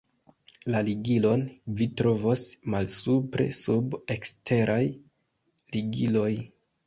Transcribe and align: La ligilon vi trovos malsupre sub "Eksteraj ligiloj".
La 0.75 0.79
ligilon 0.85 1.41
vi 1.81 1.87
trovos 2.01 2.45
malsupre 2.75 3.47
sub 3.59 3.93
"Eksteraj 4.15 4.81
ligiloj". 5.77 6.33